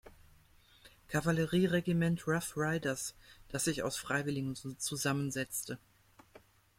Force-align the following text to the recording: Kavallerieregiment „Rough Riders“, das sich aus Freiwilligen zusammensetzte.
Kavallerieregiment 1.09 2.25
„Rough 2.27 2.57
Riders“, 2.57 3.13
das 3.49 3.65
sich 3.65 3.83
aus 3.83 3.97
Freiwilligen 3.97 4.55
zusammensetzte. 4.79 5.77